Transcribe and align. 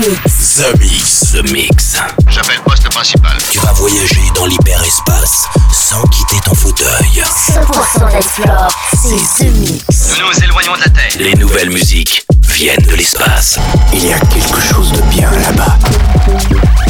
Mix. 0.00 0.56
The 0.56 0.78
Mix. 0.78 1.32
The 1.32 1.52
Mix. 1.52 1.96
J'appelle 2.28 2.60
poste 2.64 2.88
principal. 2.88 3.36
Tu 3.50 3.58
vas 3.58 3.72
voyager 3.72 4.22
dans 4.34 4.46
l'hyperespace 4.46 5.44
sans 5.70 6.02
quitter 6.04 6.36
ton 6.42 6.54
fauteuil. 6.54 7.22
100% 7.22 8.10
d'explore, 8.10 8.68
c'est 8.92 9.44
The 9.44 9.50
Mix. 9.56 9.84
Nous 10.08 10.26
nous 10.26 10.44
éloignons 10.44 10.72
de 10.76 10.80
la 10.80 10.88
Terre. 10.88 11.12
Les 11.18 11.34
nouvelles 11.34 11.68
musiques 11.68 12.24
viennent 12.48 12.80
de 12.86 12.94
l'espace. 12.94 13.58
Il 13.92 14.06
y 14.06 14.12
a 14.14 14.18
quelque 14.20 14.60
chose 14.62 14.90
de 14.90 15.02
bien 15.02 15.30
là-bas. 15.32 15.78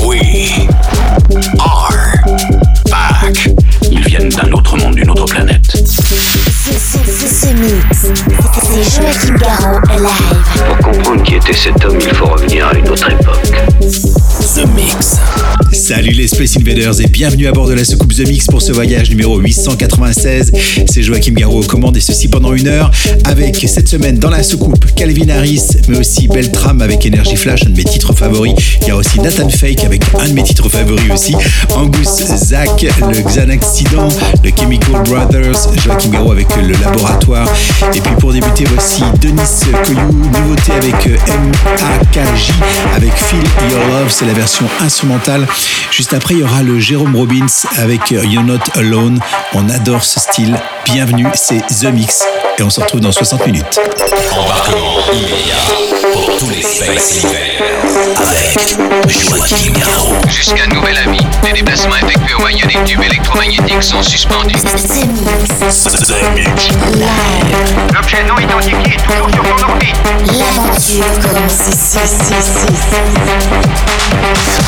We 0.04 0.68
are 1.58 2.19
Pour 10.66 10.78
comprendre 10.78 11.22
qui 11.22 11.34
était 11.34 11.52
cet 11.52 11.84
homme, 11.84 11.98
il 12.00 12.14
faut 12.14 12.24
revenir 12.24 12.66
à 12.68 12.74
une 12.74 12.88
autre 12.88 13.10
époque. 13.10 13.52
The 14.54 14.66
Mix. 14.74 15.16
Salut 15.72 16.10
les 16.10 16.26
Space 16.26 16.56
Invaders 16.56 17.00
et 17.00 17.06
bienvenue 17.06 17.46
à 17.46 17.52
bord 17.52 17.68
de 17.68 17.74
la 17.74 17.84
soucoupe 17.84 18.12
The 18.12 18.26
Mix 18.26 18.46
pour 18.46 18.60
ce 18.60 18.72
voyage 18.72 19.08
numéro 19.10 19.38
896. 19.38 20.50
C'est 20.90 21.02
Joachim 21.02 21.34
Garraud 21.34 21.62
aux 21.62 21.66
commandes 21.66 21.96
et 21.96 22.00
ceci 22.00 22.26
pendant 22.26 22.52
une 22.54 22.66
heure 22.66 22.90
avec 23.24 23.64
cette 23.68 23.88
semaine 23.88 24.18
dans 24.18 24.30
la 24.30 24.42
soucoupe 24.42 24.84
Calvin 24.96 25.28
Harris 25.28 25.62
mais 25.88 25.98
aussi 25.98 26.26
Beltram 26.26 26.80
avec 26.80 27.06
Energy 27.06 27.36
Flash, 27.36 27.62
un 27.64 27.70
de 27.70 27.76
mes 27.76 27.84
titres 27.84 28.12
favoris. 28.12 28.54
Il 28.82 28.88
y 28.88 28.90
a 28.90 28.96
aussi 28.96 29.20
Nathan 29.20 29.48
Fake 29.48 29.84
avec 29.84 30.02
un 30.18 30.28
de 30.28 30.32
mes 30.32 30.42
titres 30.42 30.68
favoris 30.68 31.12
aussi. 31.12 31.36
Angus 31.76 32.08
Zach, 32.08 32.82
le 32.82 33.22
Xanaccident, 33.22 34.08
le 34.42 34.50
Chemical 34.50 35.02
Brothers, 35.04 35.68
Joachim 35.84 36.10
Garraud 36.10 36.32
avec 36.32 36.48
le 36.56 36.72
Laboratoire. 36.72 37.48
Et 37.94 38.00
puis 38.00 38.14
pour 38.18 38.32
débuter 38.32 38.64
voici 38.64 39.02
Denis 39.20 39.42
Coyou, 39.84 40.10
nouveauté 40.10 40.72
avec 40.72 41.06
MAKJ 41.06 42.50
avec 42.96 43.12
Feel 43.14 43.70
Your 43.70 43.86
Love, 43.88 44.10
c'est 44.10 44.26
la 44.26 44.39
version 44.40 44.66
instrumentale. 44.80 45.46
Juste 45.90 46.14
après, 46.14 46.32
il 46.32 46.40
y 46.40 46.42
aura 46.42 46.62
le 46.62 46.78
Jérôme 46.78 47.14
Robbins 47.14 47.44
avec 47.76 48.10
You're 48.10 48.42
Not 48.42 48.60
Alone. 48.74 49.20
On 49.52 49.68
adore 49.68 50.02
ce 50.02 50.18
style. 50.18 50.58
Bienvenue, 50.86 51.26
c'est 51.34 51.60
The 51.66 51.92
Mix 51.92 52.24
et 52.58 52.62
on 52.62 52.70
se 52.70 52.80
retrouve 52.80 53.00
dans 53.00 53.12
60 53.12 53.44
minutes. 53.46 53.78
Embarquement 54.32 54.96
immédiat 55.12 55.56
pour 56.14 56.38
tous 56.38 56.48
les 56.48 56.62
Space 56.62 57.26
avec 59.02 59.20
Joachim 59.28 59.72
Garraud. 59.72 60.14
Jusqu'à 60.28 60.66
nouvel 60.68 60.96
avis, 60.96 61.26
les 61.44 61.52
déplacements 61.52 61.96
effectués 61.96 62.34
au 62.34 62.40
moyen 62.40 62.66
des 62.66 62.82
tubes 62.84 63.02
électromagnétiques 63.02 63.82
sont 63.82 64.02
suspendus. 64.02 64.54
The 64.54 65.04
Mix. 65.14 65.84
The 65.84 66.14
Mix. 66.34 66.68
Live. 66.94 67.06
L'objet 67.94 68.24
non 68.24 68.38
identifié 68.38 68.94
est 68.94 69.02
toujours 69.02 69.28
sur 69.28 69.44
son 69.44 69.64
orbite. 69.68 69.96
L'aventure 70.26 71.04
commence 71.20 71.68
ici, 71.68 71.98
ici, 74.32 74.60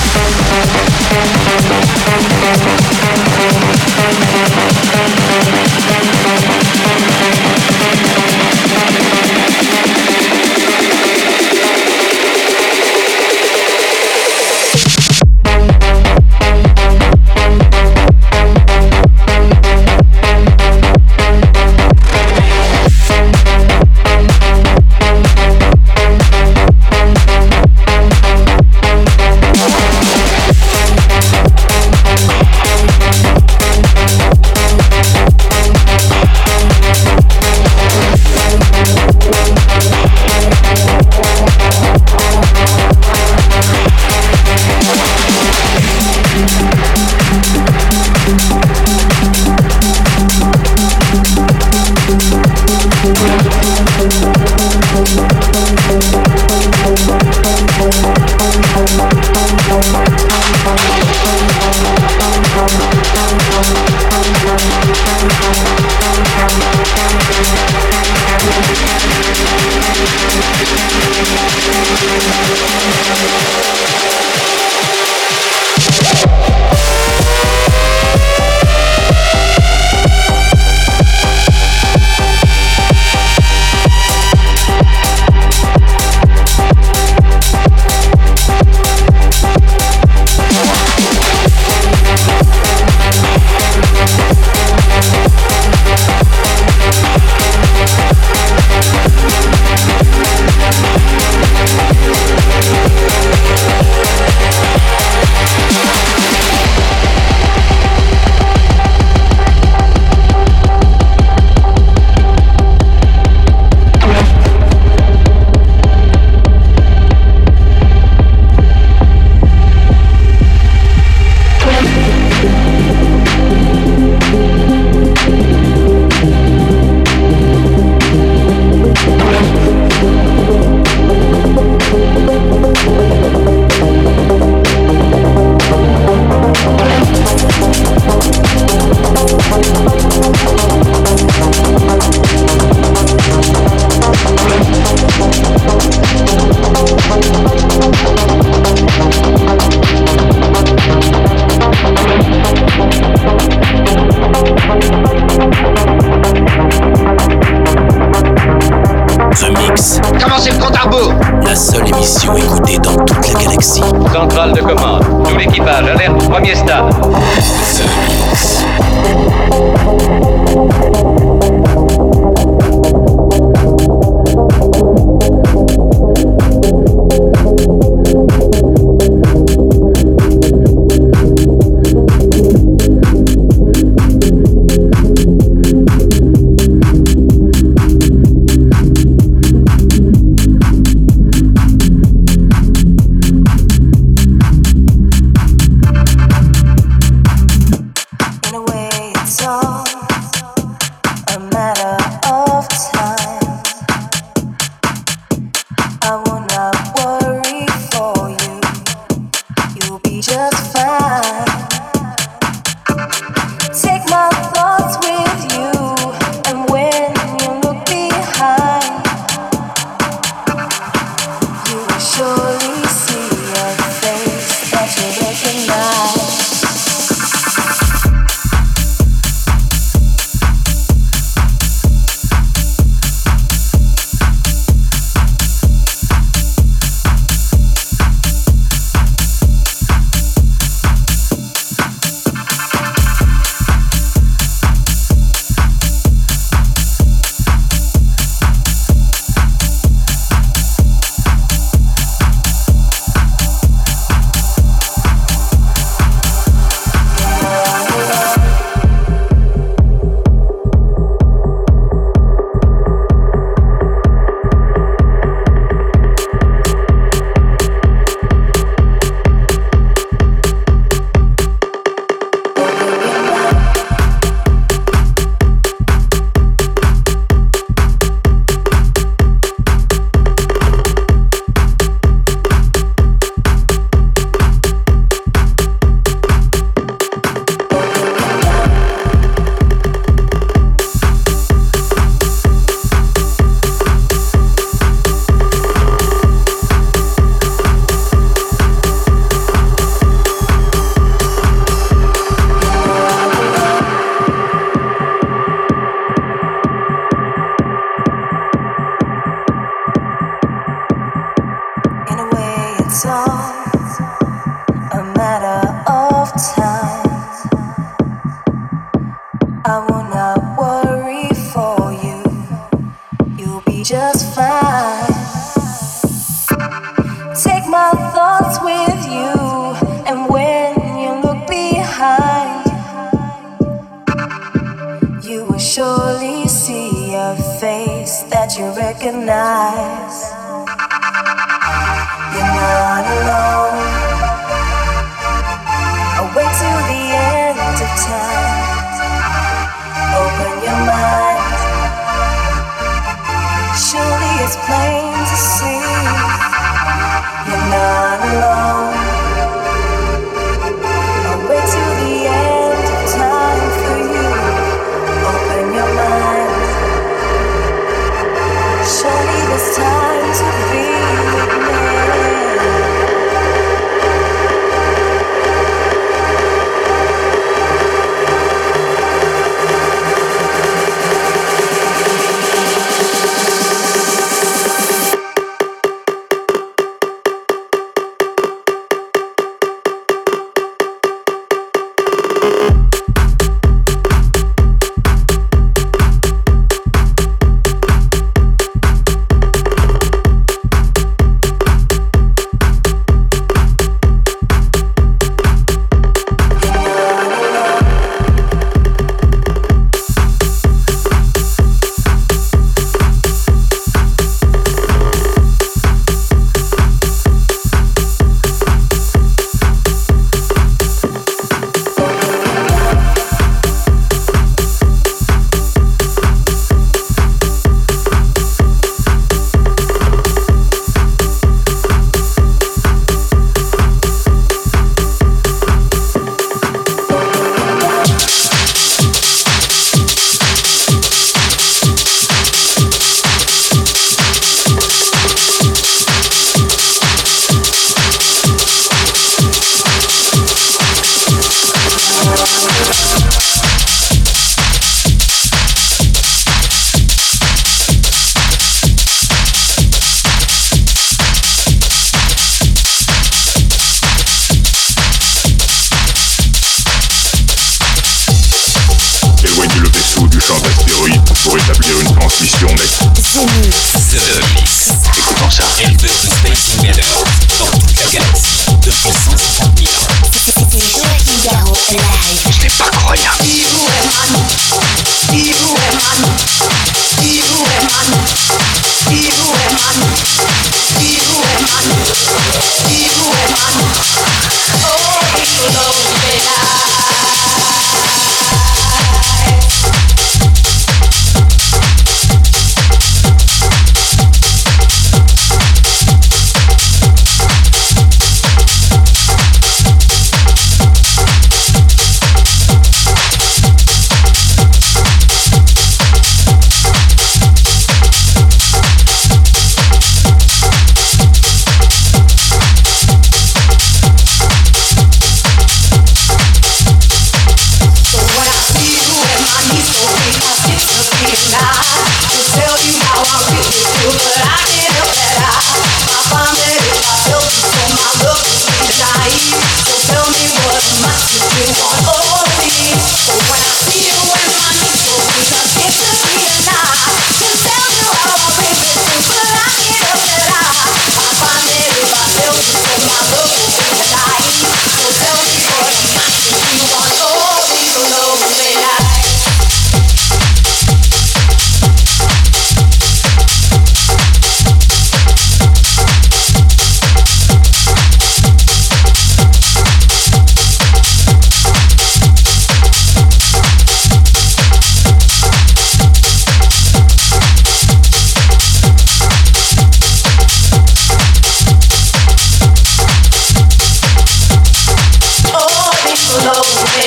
d'échange 470.43 470.63
d'astéroïdes 470.63 471.23
pour 471.45 471.57
établir 471.57 472.01
une 472.01 472.15
transmission 472.17 472.67
nette. 472.69 472.99
The 473.13 474.45
Mix. 474.57 474.89
Écoutons 475.17 475.51
ça. 475.51 475.65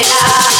now. 0.08 0.55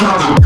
Trouble. 0.00 0.39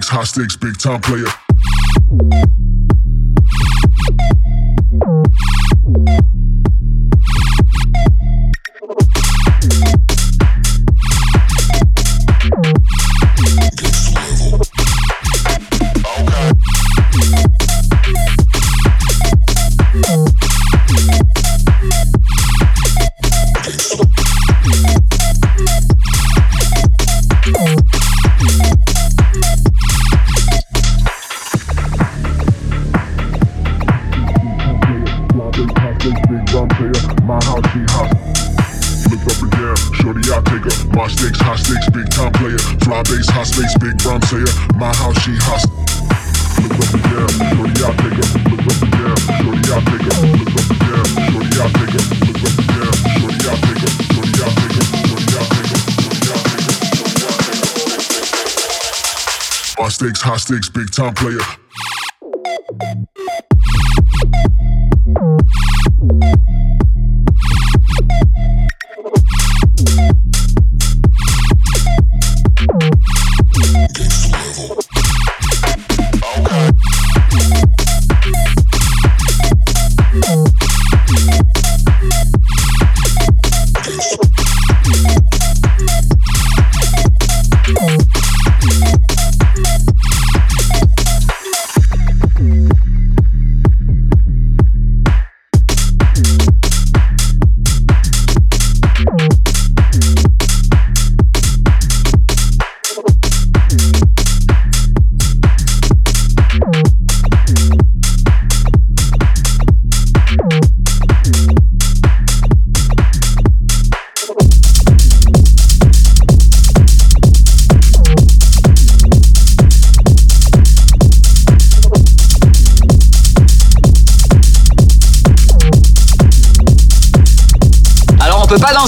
High 0.00 0.24
stakes, 0.24 0.56
big 0.56 0.78
time 0.78 1.00
player. 1.00 1.26
Time 61.02 61.14
player. 61.14 61.61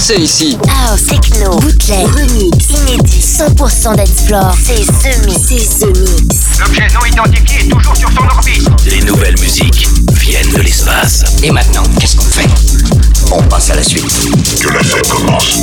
C'est 0.07 0.19
ici. 0.19 0.55
House, 0.69 1.05
techno, 1.05 1.57
bootleg, 1.57 2.05
remix, 2.05 2.69
inédit, 2.69 3.21
100% 3.21 3.95
d'explore. 3.95 4.55
C'est 4.63 4.85
The 4.85 5.25
Mix. 5.25 5.47
C'est 5.47 5.79
The 5.79 5.97
Mix. 5.97 6.59
L'objet 6.59 6.87
non 6.93 7.03
identifié 7.11 7.61
est 7.61 7.69
toujours 7.69 7.97
sur 7.97 8.11
son 8.11 8.23
orbite. 8.27 8.69
Les 8.85 9.01
nouvelles 9.01 9.39
musiques 9.39 9.87
viennent 10.13 10.53
de 10.53 10.61
l'espace. 10.61 11.23
Et 11.41 11.49
maintenant, 11.49 11.81
qu'est-ce 11.99 12.17
qu'on 12.17 12.25
fait? 12.25 12.47
On 13.31 13.41
passe 13.47 13.71
à 13.71 13.77
la 13.77 13.83
suite. 13.83 14.13
Que 14.61 14.69
la 14.69 14.83
fête 14.83 15.09
commence. 15.09 15.61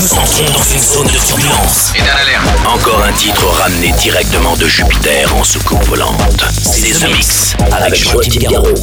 Nous 0.00 0.12
entrons 0.12 0.44
dans 0.52 0.62
une 0.62 0.80
zone 0.80 1.06
de 1.06 1.18
turbulence. 1.18 1.92
Et 1.96 2.00
dans 2.00 2.06
l'alerte. 2.06 2.46
Encore 2.66 3.02
un 3.02 3.12
titre 3.12 3.44
ramené 3.46 3.92
directement 3.92 4.56
de 4.56 4.66
Jupiter 4.66 5.34
en 5.34 5.42
soucoupe 5.42 5.82
volante. 5.86 6.44
C'est 6.62 6.92
The 6.92 7.10
Mix 7.12 7.54
avec 7.72 7.96
Joachim 7.96 8.40
Garraud. 8.48 8.74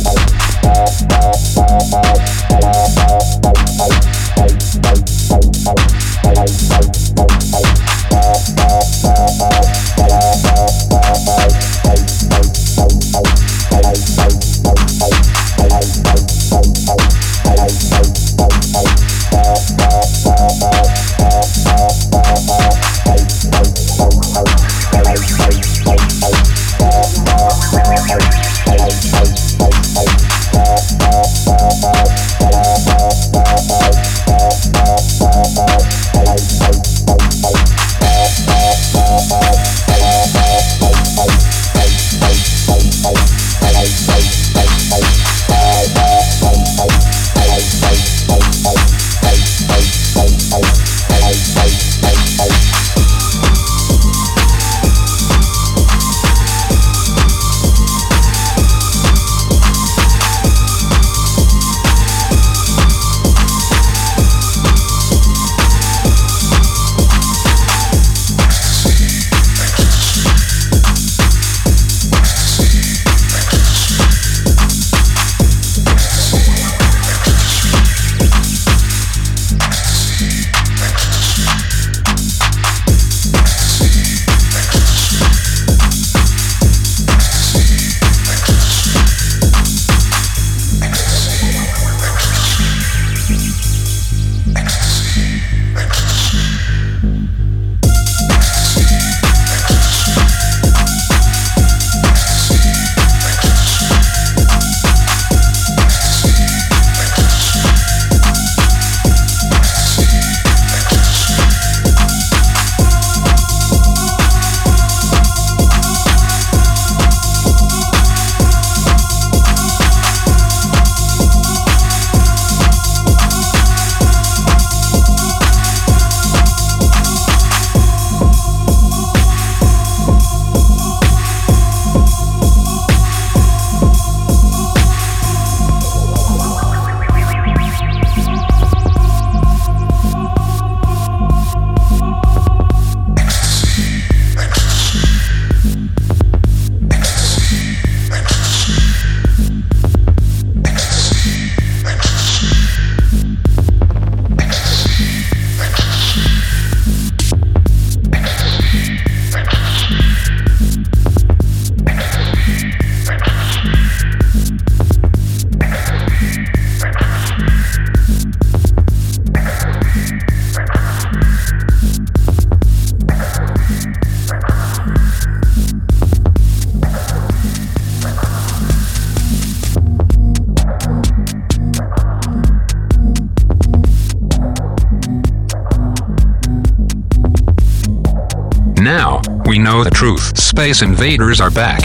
We 189.75 189.83
know 189.83 189.83
the 189.83 189.95
truth. 189.95 190.37
Space 190.37 190.81
Invaders 190.81 191.41
are 191.41 191.49
back. 191.49 191.81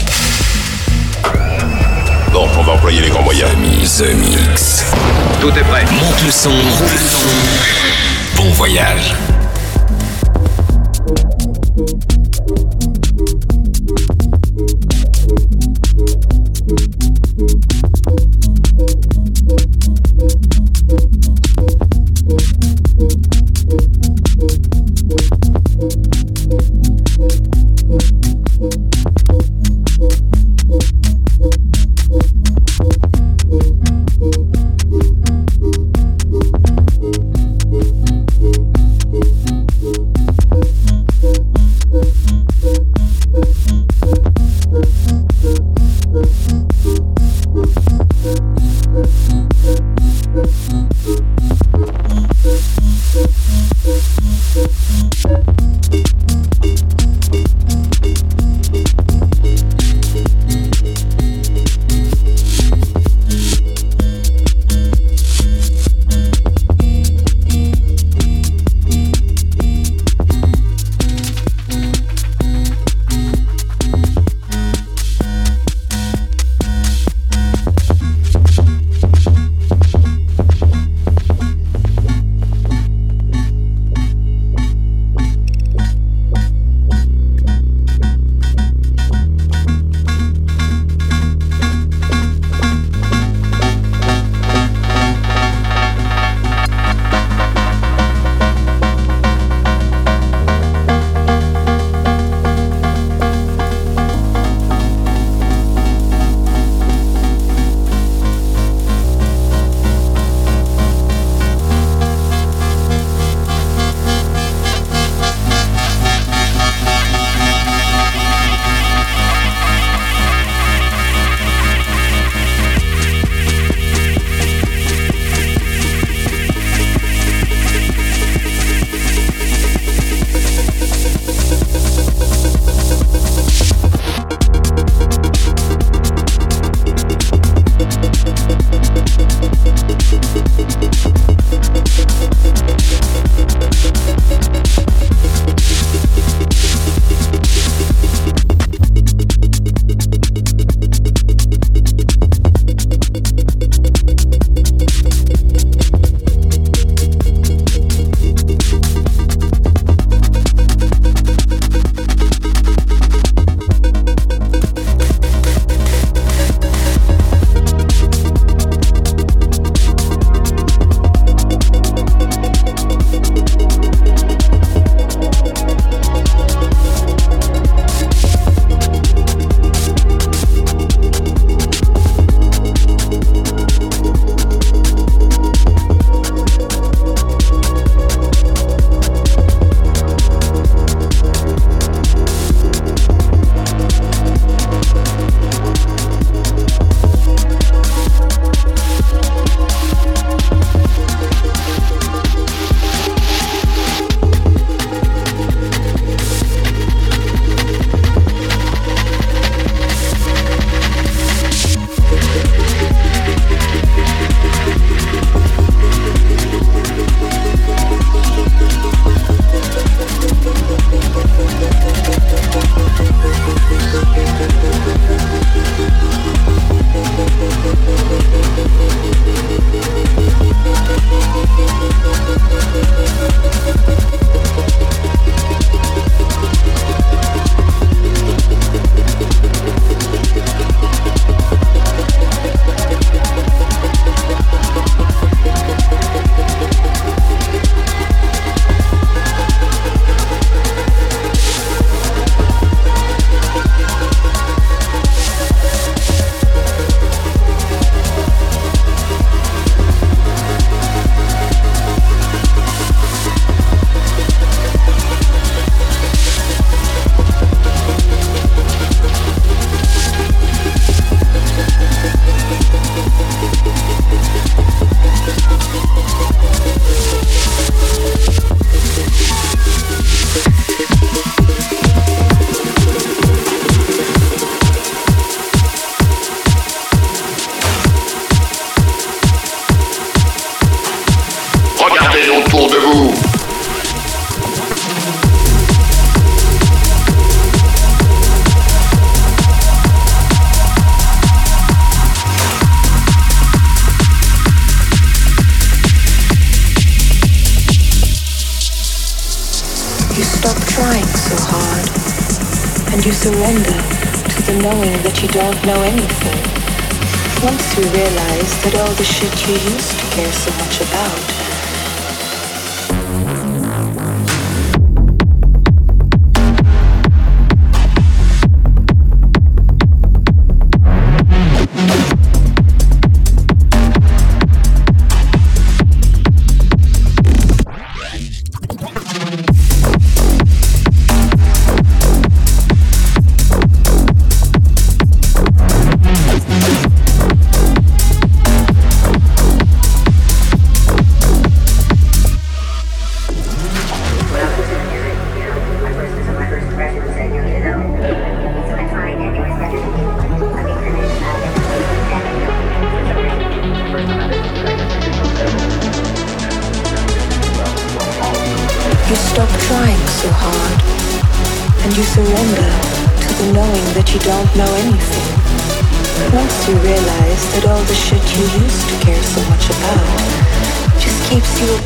Bon, 2.33 2.49
on 2.59 2.63
va 2.63 2.75
employer 2.75 3.01
les 3.01 3.11
grands 3.11 3.23
moyens. 3.23 3.51
The 3.99 4.15
Mix. 4.15 4.85
Tout 5.41 5.51
est 5.51 5.65
prêt. 5.65 5.85
Monte 5.85 6.23
le 6.25 6.31
son. 6.31 6.51
Bon 8.37 8.51
voyage. 8.53 9.15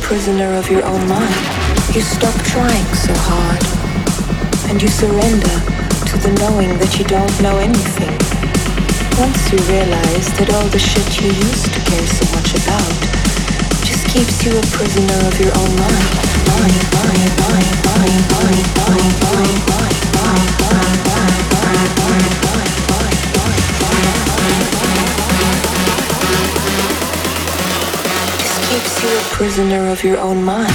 prisoner 0.05 0.53
of 0.53 0.69
your 0.69 0.85
own 0.85 1.01
mind. 1.09 1.33
You 1.89 2.01
stop 2.01 2.35
trying 2.45 2.85
so 2.93 3.11
hard. 3.25 3.63
And 4.69 4.79
you 4.79 4.87
surrender 4.87 5.57
to 6.05 6.15
the 6.21 6.29
knowing 6.45 6.77
that 6.77 6.93
you 6.99 7.05
don't 7.09 7.35
know 7.41 7.57
anything. 7.57 8.13
Once 9.17 9.49
you 9.49 9.57
realize 9.65 10.29
that 10.37 10.53
all 10.53 10.67
the 10.69 10.77
shit 10.77 11.09
you 11.17 11.33
used 11.33 11.73
to 11.73 11.81
care 11.89 12.05
so 12.05 12.25
much 12.37 12.53
about 12.53 12.93
just 13.81 14.05
keeps 14.13 14.45
you 14.45 14.53
a 14.53 14.65
prisoner 14.77 15.19
of 15.25 15.35
your 15.41 15.53
own 15.57 15.73
mind. 15.73 16.09
Mind, 16.53 16.85
mind, 16.93 17.33
mind, 17.41 17.73
mind, 17.89 18.21
mind, 18.29 18.69
mind, 18.85 19.09
mind, 19.25 19.57
mind, 19.65 20.05
mind, 20.21 20.49
mind, 20.61 21.01
mind, 21.01 21.89
mind, 21.97 22.34
You're 29.05 29.19
a 29.19 29.23
prisoner 29.25 29.91
of 29.91 30.03
your 30.03 30.17
own 30.17 30.43
mind. 30.43 30.73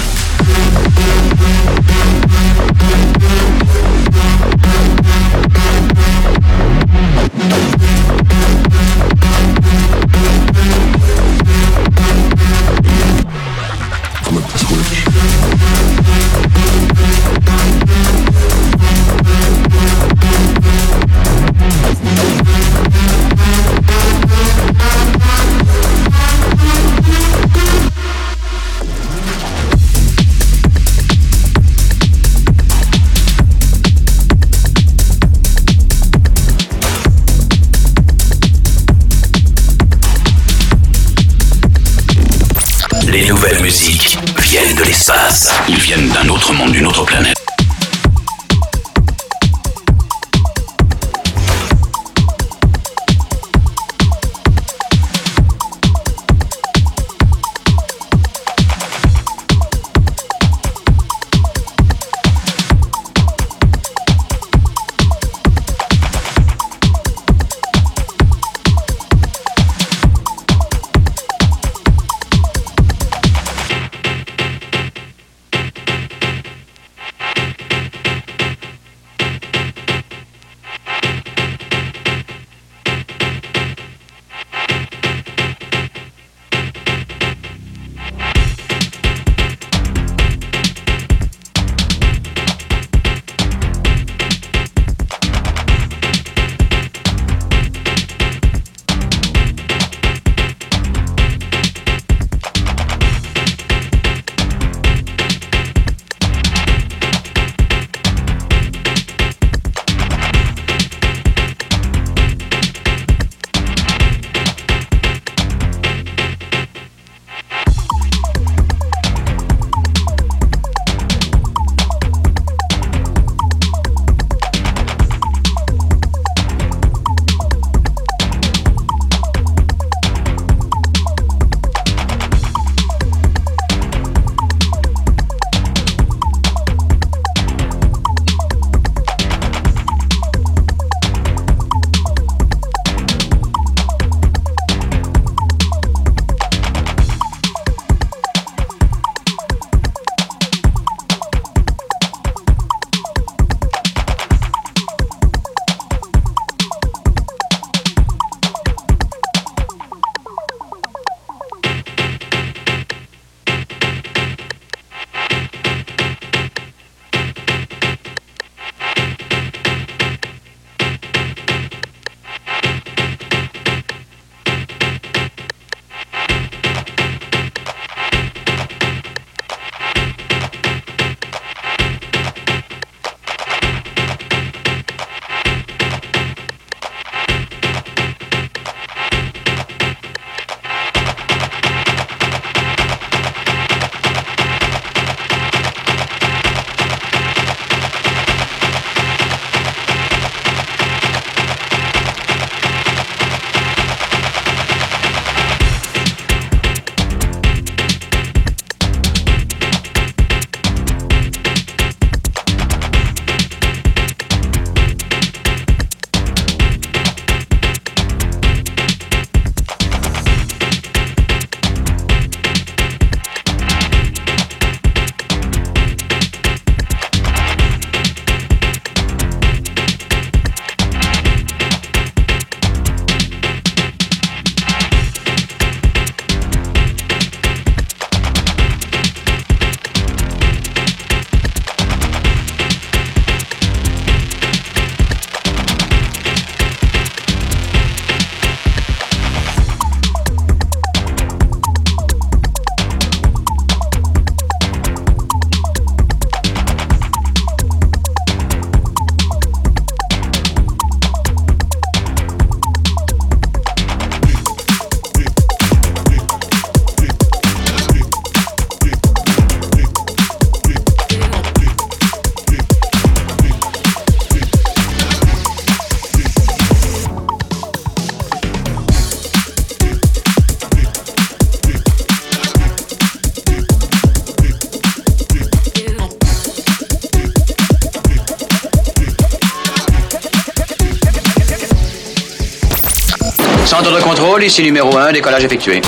Ici 294.51 294.63
numéro 294.65 294.97
1, 294.97 295.13
décollage 295.13 295.45
effectué. 295.45 295.81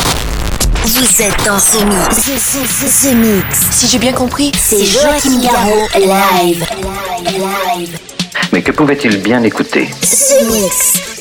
Vous 0.84 1.22
êtes 1.22 1.44
dans 1.44 1.58
ce 1.58 1.78
mix. 1.84 2.16
Ce, 2.20 3.08
mix. 3.12 3.44
Si 3.72 3.88
j'ai 3.88 3.98
bien 3.98 4.12
compris, 4.12 4.52
c'est 4.56 4.84
Joachim 4.84 5.40
Garraud 5.40 5.88
live. 5.96 6.64
live. 7.26 7.98
Mais 8.52 8.62
que 8.62 8.70
pouvait-il 8.70 9.16
bien 9.16 9.42
écouter? 9.42 9.88
Ce 10.00 10.44
mix. 10.44 11.11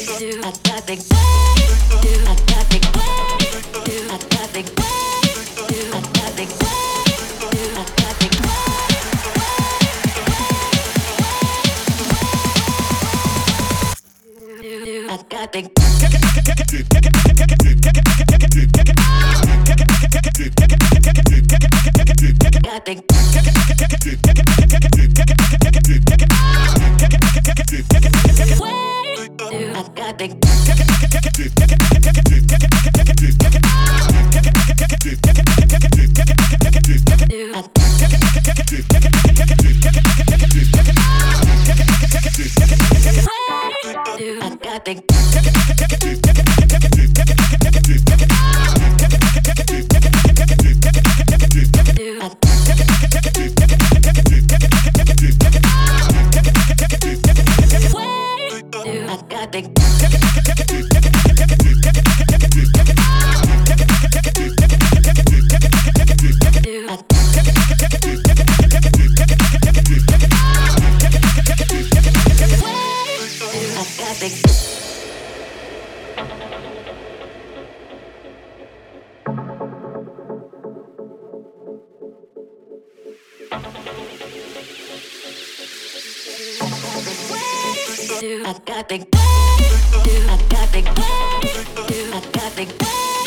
I 88.24 88.53
got 88.65 88.88
big 88.88 89.07
I 89.15 90.38
got 90.47 90.72
big 90.72 90.88
I 90.88 92.22
got 92.32 92.55
big 92.55 93.20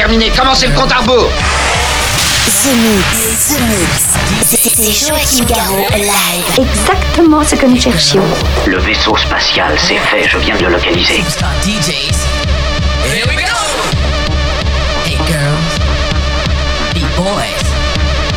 déterminé, 0.00 0.30
commencez 0.30 0.66
le 0.66 0.74
compte 0.74 0.90
à 0.92 0.96
rebours 1.00 1.30
The 2.62 2.72
Mix, 2.74 3.48
The 3.48 3.60
Mix. 3.68 4.16
C'est 4.42 4.92
Joachim 4.92 5.44
Garraud 5.44 5.86
live. 5.94 6.58
Exactement 6.58 7.44
ce 7.44 7.54
que 7.54 7.66
nous 7.66 7.78
cherchions. 7.78 8.24
Le 8.66 8.78
vaisseau 8.78 9.14
spatial, 9.18 9.74
c'est 9.76 9.98
fait, 9.98 10.26
je 10.26 10.38
viens 10.38 10.56
de 10.56 10.64
le 10.64 10.70
localiser. 10.70 11.22
DJs. 11.62 12.16
Here 13.12 13.26
we 13.28 13.36
go! 13.36 13.52
Hey 15.04 15.18
girls, 15.26 15.78
B-boys, 16.94 17.66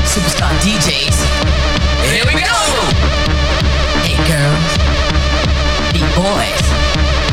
superstar 0.05 0.49
DJs. 0.59 1.15
Here 2.11 2.25
we 2.25 2.33
go! 2.33 2.59
Hey 4.03 4.17
girls, 4.27 4.83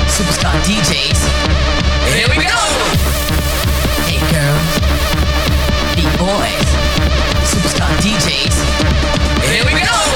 superstar 0.07 0.53
DJs. 0.63 1.19
Here 2.15 2.29
we 2.29 2.45
go! 2.45 3.10
DJs. 8.01 8.57
Here 9.45 9.65
we 9.67 9.73
go! 9.85 10.10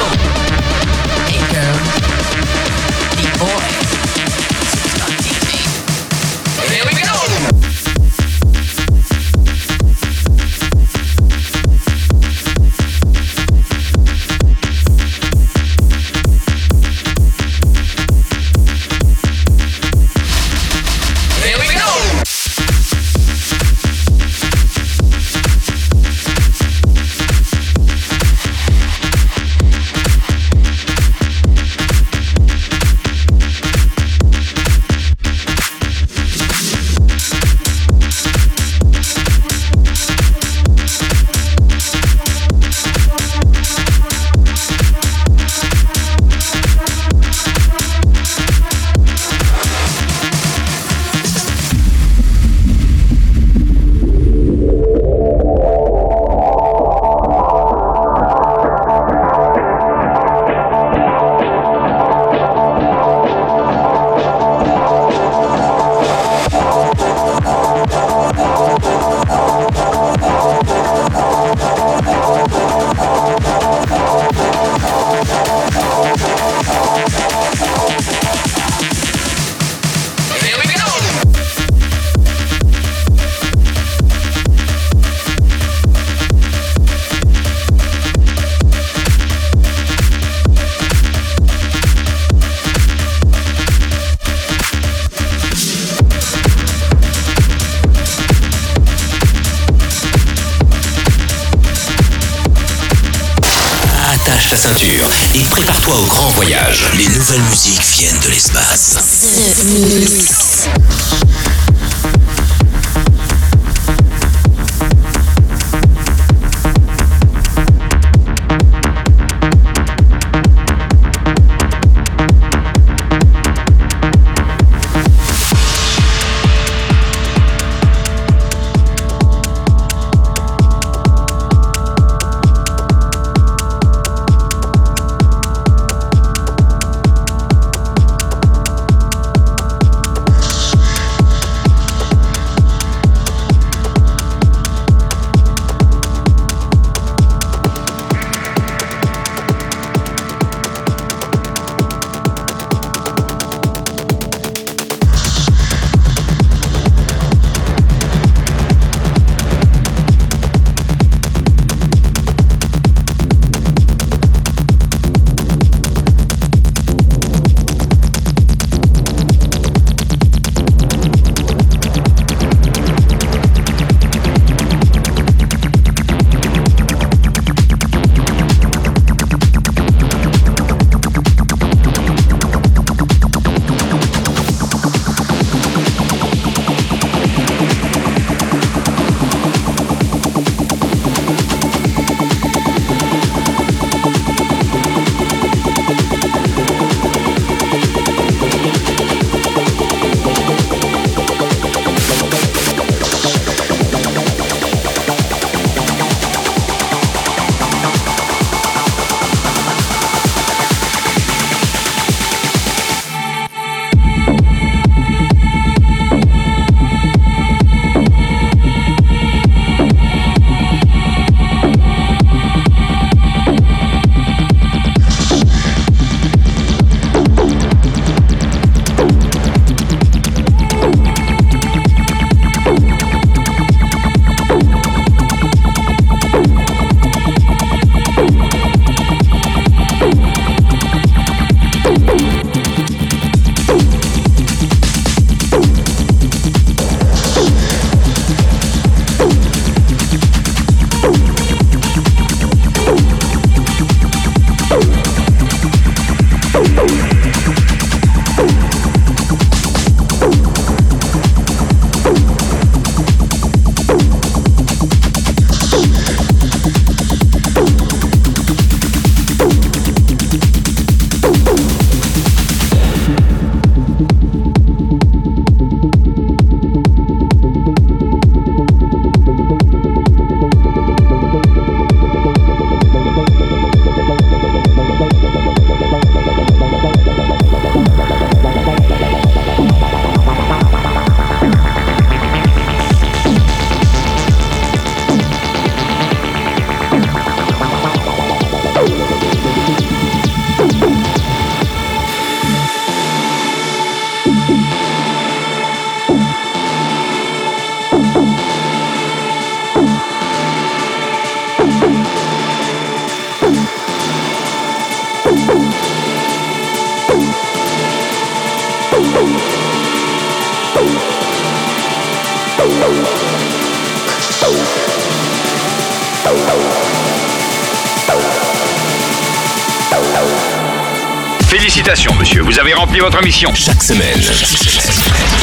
Votre 333.00 333.22
mission. 333.22 333.52
Chaque 333.54 333.82
semaine. 333.82 334.18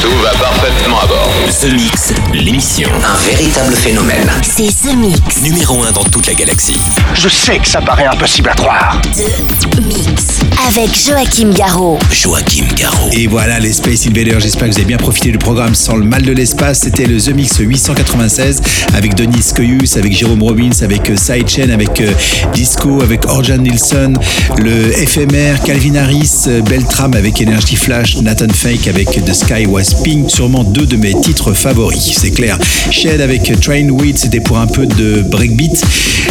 Tout 0.00 0.18
va 0.22 0.30
parfaitement 0.30 1.00
à 1.00 1.06
bord. 1.06 1.30
The 1.60 1.72
Mix, 1.72 2.12
l'émission. 2.32 2.88
Un 3.04 3.16
véritable 3.30 3.74
phénomène. 3.76 4.32
C'est 4.42 4.66
The 4.68 4.96
Mix. 4.96 5.42
Numéro 5.42 5.84
1 5.84 5.92
dans 5.92 6.02
toute 6.02 6.26
la 6.26 6.34
galaxie. 6.34 6.80
Je 7.14 7.28
sais 7.28 7.58
que 7.58 7.68
ça 7.68 7.80
paraît 7.80 8.06
impossible 8.06 8.48
à 8.48 8.54
croire. 8.54 9.00
The 9.12 9.80
Mix. 9.84 9.91
Avec 10.68 10.90
Joachim 10.94 11.50
Garraud. 11.50 11.98
Joachim 12.12 12.64
Garraud. 12.76 13.10
Et 13.12 13.26
voilà 13.26 13.58
les 13.58 13.72
Space 13.72 14.06
Invaders. 14.06 14.38
J'espère 14.38 14.68
que 14.68 14.74
vous 14.74 14.78
avez 14.78 14.86
bien 14.86 14.96
profité 14.96 15.32
du 15.32 15.38
programme 15.38 15.74
sans 15.74 15.96
le 15.96 16.04
mal 16.04 16.22
de 16.22 16.30
l'espace. 16.30 16.80
C'était 16.84 17.04
le 17.04 17.20
The 17.20 17.34
Mix 17.34 17.58
896 17.58 18.62
avec 18.94 19.16
Denis 19.16 19.44
Koyus, 19.56 19.96
avec 19.96 20.16
Jérôme 20.16 20.40
Robbins, 20.42 20.70
avec 20.82 21.10
euh, 21.10 21.16
Sidechain, 21.16 21.70
avec 21.70 22.00
euh, 22.00 22.12
Disco, 22.54 23.02
avec 23.02 23.26
Orjan 23.28 23.58
Nilsson, 23.58 24.12
le 24.58 24.92
FMR, 24.92 25.64
Calvin 25.66 25.96
Harris, 25.96 26.44
euh, 26.46 26.60
Beltram 26.62 27.14
avec 27.14 27.42
Energy 27.42 27.74
Flash, 27.74 28.18
Nathan 28.18 28.52
Fake 28.54 28.86
avec 28.86 29.08
The 29.08 29.34
Sky 29.34 29.66
Was 29.66 30.02
Pink. 30.04 30.30
Sûrement 30.30 30.62
deux 30.62 30.86
de 30.86 30.96
mes 30.96 31.20
titres 31.20 31.54
favoris, 31.54 32.18
c'est 32.20 32.30
clair. 32.30 32.56
Shed 32.90 33.20
avec 33.20 33.50
Train 33.60 33.88
Weed, 33.88 34.16
c'était 34.16 34.40
pour 34.40 34.58
un 34.58 34.68
peu 34.68 34.86
de 34.86 35.22
breakbeat. 35.22 35.82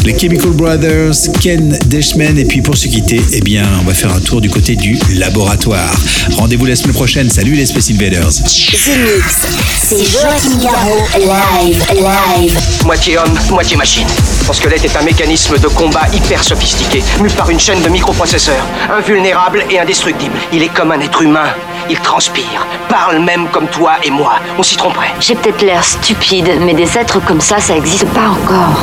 Les 0.05 0.17
Chemical 0.17 0.51
Brothers, 0.51 1.31
Ken 1.41 1.77
Deshman. 1.87 2.37
Et 2.37 2.45
puis 2.45 2.61
pour 2.61 2.77
se 2.77 2.87
quitter, 2.87 3.19
eh 3.33 3.41
bien, 3.41 3.65
on 3.81 3.85
va 3.85 3.93
faire 3.93 4.13
un 4.13 4.20
tour 4.21 4.41
du 4.41 4.49
côté 4.49 4.75
du 4.75 4.97
laboratoire. 5.15 5.93
Rendez-vous 6.37 6.65
la 6.65 6.75
semaine 6.75 6.93
prochaine. 6.93 7.29
Salut 7.29 7.53
les 7.53 7.65
Space 7.65 7.89
Invaders. 7.91 8.29
The 8.29 8.97
Mix. 8.97 9.47
C'est 9.83 10.05
Joachim 10.05 10.57
Garraud. 10.61 11.03
Live, 11.17 11.85
live. 11.93 12.59
Moitié 12.85 13.17
homme, 13.17 13.37
moitié 13.49 13.75
machine. 13.75 14.07
Son 14.45 14.53
squelette 14.53 14.85
est 14.85 14.95
un 14.95 15.03
mécanisme 15.03 15.57
de 15.57 15.67
combat 15.67 16.07
hyper 16.13 16.43
sophistiqué, 16.43 17.03
mu 17.21 17.29
par 17.29 17.49
une 17.49 17.59
chaîne 17.59 17.81
de 17.81 17.89
microprocesseurs, 17.89 18.65
invulnérable 18.91 19.65
et 19.69 19.79
indestructible. 19.79 20.35
Il 20.53 20.63
est 20.63 20.73
comme 20.73 20.91
un 20.91 20.99
être 20.99 21.21
humain. 21.21 21.53
Il 21.89 21.99
transpire, 21.99 22.65
parle 22.89 23.19
même 23.19 23.47
comme 23.49 23.67
toi 23.67 23.93
et 24.03 24.11
moi. 24.11 24.39
On 24.57 24.63
s'y 24.63 24.77
tromperait. 24.77 25.13
J'ai 25.19 25.35
peut-être 25.35 25.61
l'air 25.61 25.83
stupide, 25.83 26.49
mais 26.61 26.73
des 26.73 26.97
êtres 26.97 27.19
comme 27.25 27.41
ça, 27.41 27.59
ça 27.59 27.75
existe 27.75 28.05
pas 28.07 28.29
encore. 28.29 28.79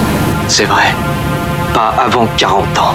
C'est 0.49 0.64
vrai. 0.64 0.95
Pas 1.72 1.95
avant 1.99 2.26
40 2.36 2.78
ans. 2.78 2.95